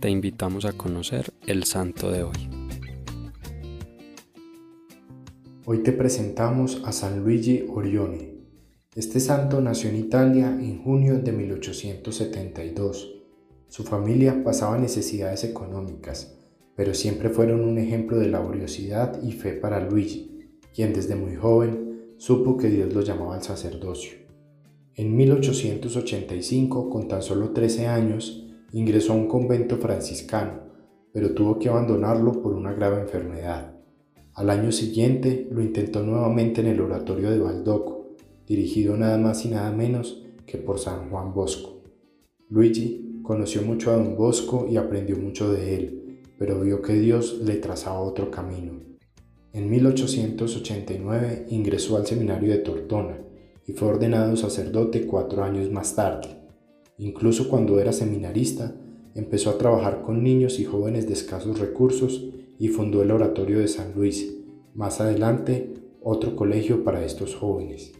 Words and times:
te 0.00 0.08
invitamos 0.08 0.64
a 0.64 0.72
conocer 0.72 1.34
el 1.46 1.64
santo 1.64 2.10
de 2.10 2.22
hoy. 2.22 2.48
Hoy 5.66 5.82
te 5.82 5.92
presentamos 5.92 6.82
a 6.86 6.92
San 6.92 7.22
Luigi 7.22 7.66
Orione. 7.68 8.40
Este 8.94 9.20
santo 9.20 9.60
nació 9.60 9.90
en 9.90 9.96
Italia 9.96 10.48
en 10.58 10.82
junio 10.82 11.18
de 11.18 11.32
1872. 11.32 13.14
Su 13.68 13.84
familia 13.84 14.42
pasaba 14.42 14.78
necesidades 14.78 15.44
económicas, 15.44 16.34
pero 16.74 16.94
siempre 16.94 17.28
fueron 17.28 17.60
un 17.60 17.76
ejemplo 17.78 18.18
de 18.18 18.30
laboriosidad 18.30 19.22
y 19.22 19.32
fe 19.32 19.52
para 19.52 19.86
Luigi, 19.86 20.48
quien 20.74 20.94
desde 20.94 21.14
muy 21.14 21.36
joven 21.36 22.14
supo 22.16 22.56
que 22.56 22.70
Dios 22.70 22.92
lo 22.94 23.02
llamaba 23.02 23.36
al 23.36 23.42
sacerdocio. 23.42 24.12
En 24.94 25.14
1885, 25.14 26.88
con 26.88 27.06
tan 27.06 27.22
solo 27.22 27.50
13 27.50 27.86
años, 27.86 28.49
ingresó 28.72 29.12
a 29.12 29.16
un 29.16 29.28
convento 29.28 29.76
franciscano, 29.76 30.60
pero 31.12 31.34
tuvo 31.34 31.58
que 31.58 31.68
abandonarlo 31.68 32.40
por 32.40 32.54
una 32.54 32.72
grave 32.72 33.00
enfermedad. 33.00 33.74
Al 34.34 34.50
año 34.50 34.72
siguiente 34.72 35.48
lo 35.50 35.60
intentó 35.62 36.02
nuevamente 36.02 36.60
en 36.60 36.68
el 36.68 36.80
oratorio 36.80 37.30
de 37.30 37.40
Baldoco, 37.40 38.16
dirigido 38.46 38.96
nada 38.96 39.18
más 39.18 39.44
y 39.44 39.48
nada 39.48 39.70
menos 39.72 40.24
que 40.46 40.58
por 40.58 40.78
San 40.78 41.10
Juan 41.10 41.34
Bosco. 41.34 41.82
Luigi 42.48 43.20
conoció 43.22 43.62
mucho 43.62 43.90
a 43.90 43.96
don 43.96 44.16
Bosco 44.16 44.66
y 44.68 44.76
aprendió 44.76 45.16
mucho 45.16 45.52
de 45.52 45.76
él, 45.76 46.20
pero 46.38 46.60
vio 46.60 46.80
que 46.82 46.94
Dios 46.94 47.40
le 47.44 47.56
trazaba 47.56 48.00
otro 48.00 48.30
camino. 48.30 48.80
En 49.52 49.68
1889 49.68 51.46
ingresó 51.50 51.96
al 51.96 52.06
seminario 52.06 52.50
de 52.50 52.58
Tortona, 52.58 53.20
y 53.66 53.72
fue 53.72 53.88
ordenado 53.88 54.36
sacerdote 54.36 55.06
cuatro 55.06 55.44
años 55.44 55.70
más 55.70 55.94
tarde. 55.94 56.39
Incluso 57.00 57.48
cuando 57.48 57.80
era 57.80 57.94
seminarista, 57.94 58.76
empezó 59.14 59.48
a 59.48 59.56
trabajar 59.56 60.02
con 60.02 60.22
niños 60.22 60.60
y 60.60 60.66
jóvenes 60.66 61.06
de 61.06 61.14
escasos 61.14 61.58
recursos 61.58 62.28
y 62.58 62.68
fundó 62.68 63.02
el 63.02 63.10
Oratorio 63.10 63.58
de 63.58 63.68
San 63.68 63.94
Luis, 63.94 64.36
más 64.74 65.00
adelante 65.00 65.72
otro 66.02 66.36
colegio 66.36 66.84
para 66.84 67.02
estos 67.02 67.34
jóvenes. 67.34 67.94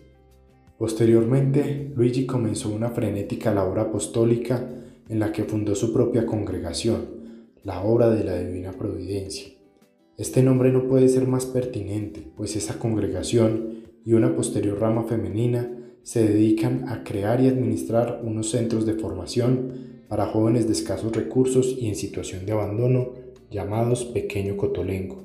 Posteriormente, 0.76 1.90
Luigi 1.96 2.26
comenzó 2.26 2.68
una 2.68 2.90
frenética 2.90 3.54
labor 3.54 3.78
apostólica 3.78 4.68
en 5.08 5.18
la 5.18 5.32
que 5.32 5.44
fundó 5.44 5.74
su 5.74 5.94
propia 5.94 6.26
congregación, 6.26 7.46
la 7.64 7.82
Obra 7.82 8.10
de 8.10 8.22
la 8.22 8.38
Divina 8.38 8.72
Providencia. 8.72 9.48
Este 10.18 10.42
nombre 10.42 10.72
no 10.72 10.88
puede 10.88 11.08
ser 11.08 11.26
más 11.26 11.46
pertinente, 11.46 12.30
pues 12.36 12.54
esa 12.54 12.78
congregación 12.78 13.80
y 14.04 14.12
una 14.12 14.36
posterior 14.36 14.78
rama 14.78 15.04
femenina 15.04 15.79
se 16.11 16.27
dedican 16.27 16.89
a 16.89 17.05
crear 17.05 17.41
y 17.41 17.47
administrar 17.47 18.20
unos 18.25 18.50
centros 18.50 18.84
de 18.84 18.94
formación 18.94 20.03
para 20.08 20.27
jóvenes 20.27 20.66
de 20.66 20.72
escasos 20.72 21.14
recursos 21.14 21.77
y 21.78 21.86
en 21.86 21.94
situación 21.94 22.44
de 22.47 22.50
abandono 22.50 23.12
llamados 23.48 24.06
Pequeño 24.06 24.56
Cotolengo. 24.56 25.22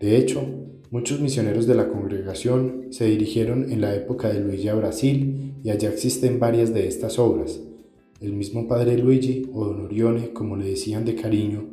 De 0.00 0.16
hecho, 0.16 0.46
muchos 0.90 1.20
misioneros 1.20 1.66
de 1.66 1.74
la 1.74 1.90
congregación 1.90 2.86
se 2.88 3.04
dirigieron 3.04 3.70
en 3.70 3.82
la 3.82 3.94
época 3.94 4.32
de 4.32 4.40
Luigi 4.40 4.68
a 4.68 4.74
Brasil 4.76 5.56
y 5.62 5.68
allá 5.68 5.90
existen 5.90 6.40
varias 6.40 6.72
de 6.72 6.88
estas 6.88 7.18
obras. 7.18 7.60
El 8.18 8.32
mismo 8.32 8.66
padre 8.66 8.96
Luigi, 8.96 9.50
o 9.52 9.66
Don 9.66 9.82
Orione, 9.82 10.32
como 10.32 10.56
le 10.56 10.70
decían 10.70 11.04
de 11.04 11.16
cariño, 11.16 11.68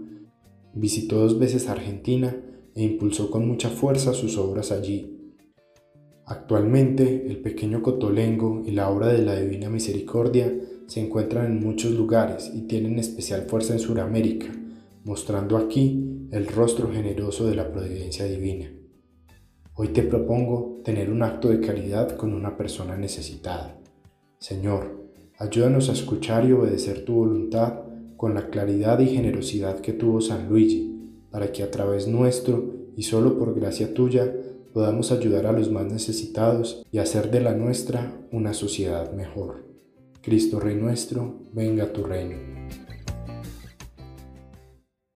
visitó 0.73 1.21
dos 1.21 1.39
veces 1.39 1.69
Argentina 1.69 2.35
e 2.75 2.83
impulsó 2.83 3.31
con 3.31 3.47
mucha 3.47 3.69
fuerza 3.69 4.13
sus 4.13 4.37
obras 4.37 4.73
allí, 4.73 5.18
Actualmente, 6.29 7.25
el 7.25 7.39
pequeño 7.39 7.81
Cotolengo 7.81 8.61
y 8.63 8.69
la 8.69 8.91
obra 8.91 9.07
de 9.07 9.23
la 9.23 9.35
Divina 9.35 9.67
Misericordia 9.67 10.53
se 10.85 10.99
encuentran 10.99 11.47
en 11.47 11.59
muchos 11.59 11.93
lugares 11.93 12.51
y 12.53 12.67
tienen 12.67 12.99
especial 12.99 13.47
fuerza 13.47 13.73
en 13.73 13.79
Sudamérica, 13.79 14.45
mostrando 15.05 15.57
aquí 15.57 16.27
el 16.29 16.45
rostro 16.45 16.91
generoso 16.91 17.47
de 17.47 17.55
la 17.55 17.71
providencia 17.71 18.25
divina. 18.25 18.71
Hoy 19.73 19.87
te 19.87 20.03
propongo 20.03 20.81
tener 20.85 21.09
un 21.09 21.23
acto 21.23 21.49
de 21.49 21.61
caridad 21.61 22.15
con 22.15 22.35
una 22.35 22.55
persona 22.55 22.95
necesitada. 22.95 23.79
Señor, 24.37 25.09
ayúdanos 25.39 25.89
a 25.89 25.93
escuchar 25.93 26.47
y 26.47 26.51
obedecer 26.51 27.05
tu 27.05 27.13
voluntad 27.13 27.79
con 28.17 28.35
la 28.35 28.51
claridad 28.51 28.99
y 28.99 29.07
generosidad 29.07 29.79
que 29.79 29.93
tuvo 29.93 30.21
San 30.21 30.47
Luigi, 30.47 30.95
para 31.31 31.51
que 31.51 31.63
a 31.63 31.71
través 31.71 32.07
nuestro 32.07 32.71
y 32.95 33.01
solo 33.01 33.39
por 33.39 33.55
gracia 33.55 33.95
tuya 33.95 34.31
podamos 34.73 35.11
ayudar 35.11 35.45
a 35.45 35.51
los 35.51 35.71
más 35.71 35.85
necesitados 35.85 36.85
y 36.91 36.99
hacer 36.99 37.31
de 37.31 37.41
la 37.41 37.53
nuestra 37.53 38.13
una 38.31 38.53
sociedad 38.53 39.11
mejor. 39.13 39.65
Cristo 40.21 40.59
Rey 40.59 40.75
nuestro, 40.75 41.39
venga 41.53 41.85
a 41.85 41.93
tu 41.93 42.03
reino. 42.03 42.35